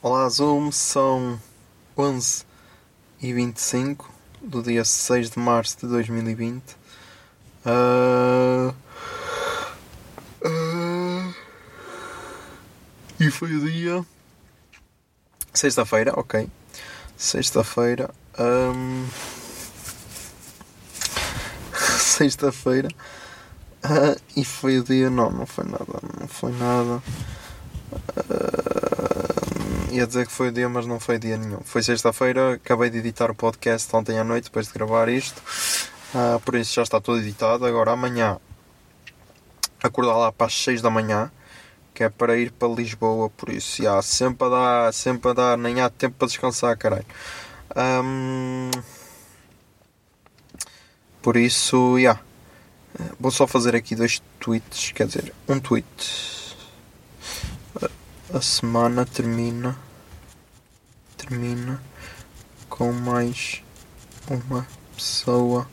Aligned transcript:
Olá 0.00 0.28
Zoom, 0.28 0.70
são 0.70 1.40
11 1.96 2.44
e 3.20 3.32
25 3.32 4.08
do 4.40 4.62
dia 4.62 4.84
6 4.84 5.28
de 5.30 5.40
março 5.40 5.76
de 5.80 5.88
2020. 5.88 6.62
Ah, 7.66 8.72
ah, 10.44 11.32
e 13.18 13.28
foi 13.28 13.56
o 13.56 13.60
dia. 13.68 14.06
Sexta-feira, 15.52 16.12
ok. 16.16 16.48
Sexta-feira. 17.16 18.08
ahm, 18.38 19.04
Sexta-feira. 21.98 22.88
Ah, 23.82 24.14
e 24.36 24.44
foi 24.44 24.78
o 24.78 24.84
dia. 24.84 25.10
Não, 25.10 25.28
não 25.28 25.44
foi 25.44 25.64
nada. 25.64 26.00
Não 26.20 26.28
foi 26.28 26.52
nada. 26.52 27.02
Ah, 28.16 28.37
ia 29.90 30.06
dizer 30.06 30.26
que 30.26 30.32
foi 30.32 30.48
o 30.48 30.52
dia, 30.52 30.68
mas 30.68 30.86
não 30.86 31.00
foi 31.00 31.18
dia 31.18 31.36
nenhum. 31.36 31.60
Foi 31.64 31.82
sexta-feira, 31.82 32.54
acabei 32.54 32.90
de 32.90 32.98
editar 32.98 33.30
o 33.30 33.34
podcast 33.34 33.94
ontem 33.94 34.18
à 34.18 34.24
noite, 34.24 34.44
depois 34.44 34.66
de 34.66 34.72
gravar 34.72 35.08
isto. 35.08 35.42
Ah, 36.14 36.40
por 36.44 36.54
isso 36.54 36.74
já 36.74 36.82
está 36.82 37.00
tudo 37.00 37.18
editado. 37.18 37.66
Agora 37.66 37.92
amanhã 37.92 38.38
acordar 39.82 40.16
lá 40.16 40.32
para 40.32 40.46
as 40.46 40.54
6 40.54 40.82
da 40.82 40.90
manhã, 40.90 41.30
que 41.94 42.04
é 42.04 42.08
para 42.08 42.36
ir 42.36 42.50
para 42.52 42.68
Lisboa, 42.68 43.30
por 43.30 43.48
isso 43.48 43.82
já, 43.82 44.00
sempre 44.02 44.46
a 44.46 44.50
dar, 44.50 44.92
sempre 44.92 45.30
a 45.30 45.34
dar, 45.34 45.58
nem 45.58 45.80
há 45.80 45.90
tempo 45.90 46.16
para 46.18 46.28
descansar, 46.28 46.76
caralho. 46.76 47.06
Ahm, 47.74 48.70
por 51.22 51.36
isso, 51.36 51.98
já. 52.00 52.18
Vou 53.20 53.30
só 53.30 53.46
fazer 53.46 53.76
aqui 53.76 53.94
dois 53.94 54.20
tweets, 54.40 54.92
quer 54.92 55.06
dizer, 55.06 55.32
um 55.48 55.60
tweet. 55.60 56.37
A 58.30 58.42
semana 58.42 59.06
termina 59.06 59.74
termina 61.16 61.82
com 62.68 62.92
mais 62.92 63.62
uma 64.28 64.68
pessoa 64.94 65.66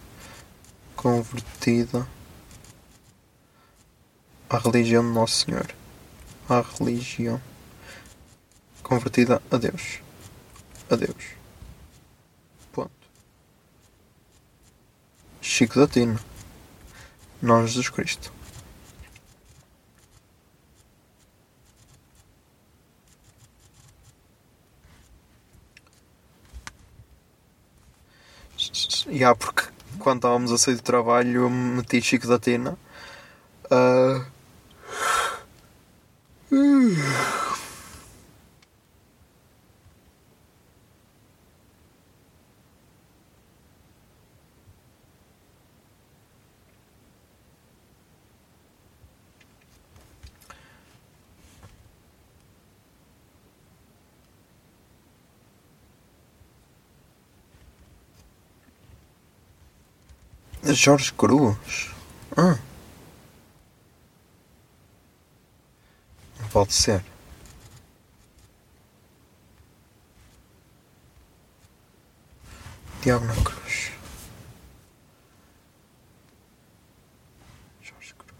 convertida 0.96 2.08
à 4.50 4.58
religião 4.58 5.04
de 5.04 5.10
Nosso 5.10 5.46
Senhor. 5.46 5.68
À 6.48 6.62
religião 6.62 7.42
convertida 8.82 9.42
a 9.52 9.58
Deus. 9.58 10.00
A 10.90 10.96
Deus. 10.96 11.26
Ponto. 12.72 12.90
Chico 15.42 15.78
da. 15.78 16.18
Não 17.42 17.68
Jesus 17.68 17.90
Cristo. 17.90 18.35
E 29.16 29.24
há 29.24 29.34
porque 29.34 29.64
quando 29.98 30.18
estávamos 30.18 30.52
a 30.52 30.58
sair 30.58 30.76
do 30.76 30.82
trabalho 30.82 31.50
meti 31.50 32.02
Chico 32.02 32.28
da 32.28 32.38
Tina. 32.38 32.78
Ah, 60.68 60.74
Jorge 60.74 61.14
Cruz. 61.14 61.92
Não 66.40 66.48
pode 66.52 66.74
ser. 66.74 67.04
Diago 73.04 73.26
Cruz. 73.44 73.92
Jorge 77.84 78.16
Cruz. 78.16 78.36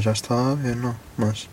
Já 0.00 0.12
está 0.12 0.54
ver, 0.54 0.76
não, 0.76 0.94
mas. 1.16 1.48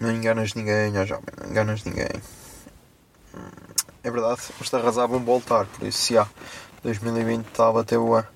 Não 0.00 0.10
enganas 0.10 0.54
ninguém, 0.54 0.98
ó 0.98 1.04
jovem, 1.04 1.24
não 1.38 1.50
enganas 1.50 1.84
ninguém. 1.84 2.08
É 4.02 4.10
verdade, 4.10 4.40
os 4.58 4.72
arrasar 4.72 5.06
vão 5.06 5.22
voltar, 5.22 5.66
por 5.66 5.86
isso, 5.86 6.14
já. 6.14 6.26
2020 6.82 7.46
está 7.46 7.68
a 7.68 7.72
bater 7.72 7.98
o 7.98 8.14
ano. 8.14 8.28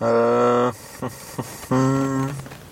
Ah, 0.00 0.72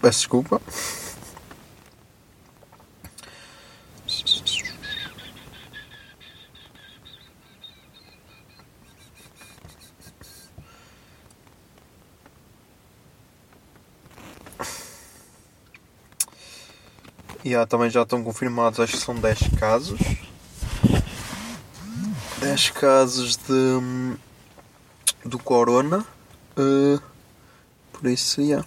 Peço 0.00 0.20
desculpa. 0.20 0.60
E 17.42 17.54
há, 17.54 17.66
também 17.66 17.90
já 17.90 18.02
estão 18.02 18.22
confirmados, 18.22 18.78
acho 18.78 18.92
que 18.92 18.98
são 18.98 19.14
10 19.14 19.38
casos. 19.58 19.98
10 22.38 22.70
casos 22.70 23.36
de 23.36 23.52
hum, 23.52 24.16
do 25.24 25.38
corona. 25.38 26.06
Uh, 26.56 27.00
por 27.92 28.06
isso, 28.08 28.40
yeah. 28.40 28.66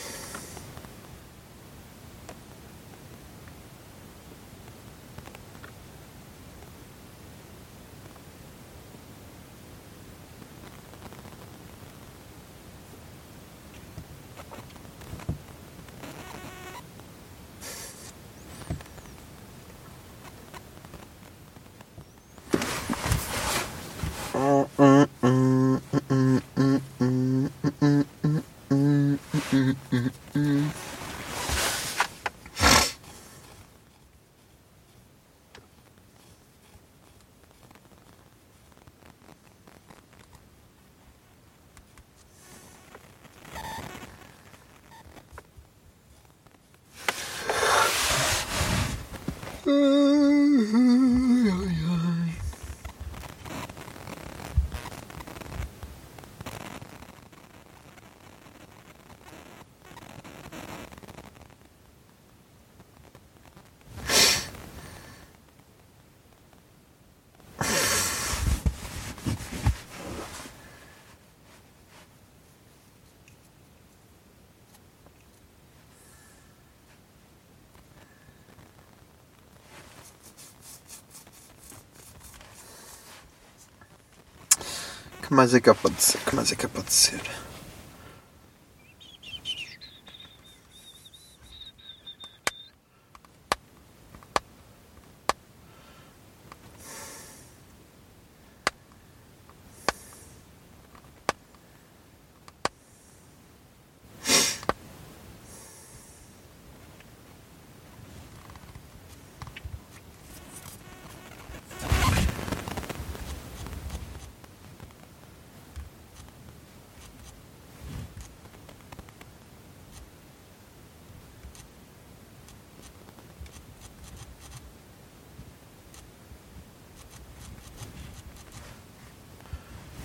que 85.31 85.35
mais 85.35 85.53
é 85.53 85.61
que 85.61 85.73
pode 85.73 86.03
ser? 86.03 86.19
que 86.19 86.35
mais 86.35 86.51
é 86.51 86.55
que 86.57 86.67
pode 86.67 86.91
ser? 86.91 87.21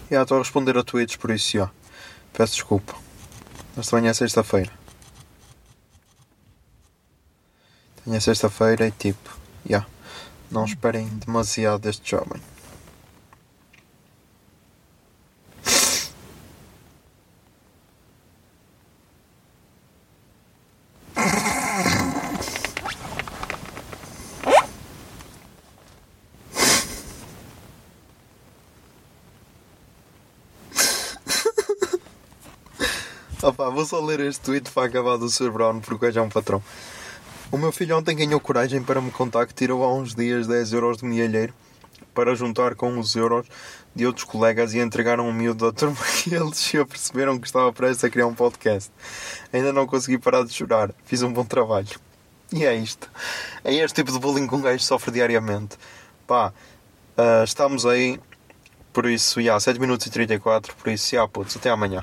Já 0.08 0.22
estou 0.22 0.36
a 0.36 0.40
responder 0.40 0.78
a 0.78 0.84
tweets 0.84 1.16
por 1.16 1.30
isso. 1.30 1.68
Peço 2.32 2.54
desculpa. 2.54 2.94
Esta 3.76 3.96
manhã 3.96 4.10
é 4.10 4.14
sexta-feira. 4.14 4.70
Tenho 8.04 8.16
é 8.16 8.20
sexta-feira 8.20 8.86
e 8.86 8.92
tipo, 8.92 9.36
já. 9.68 9.84
Não 10.48 10.64
esperem 10.64 11.08
demasiado 11.08 11.80
deste 11.80 12.12
jovem. 12.12 12.40
Opa, 33.46 33.70
vou 33.70 33.84
só 33.84 34.00
ler 34.00 34.18
este 34.18 34.40
tweet 34.40 34.72
para 34.72 34.88
acabar 34.88 35.16
do 35.16 35.30
Sr. 35.30 35.52
Brown 35.52 35.78
porque 35.78 36.06
hoje 36.06 36.18
é 36.18 36.20
um 36.20 36.28
patrão. 36.28 36.60
O 37.52 37.56
meu 37.56 37.70
filho 37.70 37.96
ontem 37.96 38.16
ganhou 38.16 38.40
coragem 38.40 38.82
para 38.82 39.00
me 39.00 39.12
contar 39.12 39.46
que 39.46 39.54
tirou 39.54 39.84
há 39.84 39.94
uns 39.94 40.16
dias 40.16 40.48
10 40.48 40.72
euros 40.72 40.96
do 40.96 41.06
milheiro 41.06 41.54
para 42.12 42.34
juntar 42.34 42.74
com 42.74 42.98
os 42.98 43.14
euros 43.14 43.46
de 43.94 44.04
outros 44.04 44.24
colegas 44.24 44.74
e 44.74 44.80
entregaram 44.80 45.28
um 45.28 45.32
miúdo 45.32 45.64
da 45.64 45.72
turma 45.72 45.96
que 46.24 46.34
eles 46.34 46.58
se 46.58 46.76
aperceberam 46.76 47.38
que 47.38 47.46
estava 47.46 47.72
prestes 47.72 48.02
a 48.02 48.10
criar 48.10 48.26
um 48.26 48.34
podcast. 48.34 48.90
Ainda 49.52 49.72
não 49.72 49.86
consegui 49.86 50.18
parar 50.18 50.44
de 50.44 50.52
chorar. 50.52 50.90
Fiz 51.04 51.22
um 51.22 51.32
bom 51.32 51.44
trabalho. 51.44 52.00
E 52.52 52.64
é 52.64 52.74
isto. 52.74 53.08
É 53.62 53.72
este 53.72 53.94
tipo 53.94 54.10
de 54.10 54.18
bullying 54.18 54.48
que 54.48 54.56
um 54.56 54.60
gajo 54.60 54.82
sofre 54.82 55.12
diariamente. 55.12 55.78
Pá, 56.26 56.52
ah, 57.16 57.44
estamos 57.44 57.86
aí. 57.86 58.18
Por 58.92 59.06
isso, 59.06 59.40
já, 59.40 59.60
7 59.60 59.78
minutos 59.78 60.04
e 60.04 60.10
34. 60.10 60.74
Por 60.74 60.90
isso, 60.90 61.14
já, 61.14 61.28
putz, 61.28 61.56
até 61.56 61.70
amanhã. 61.70 62.02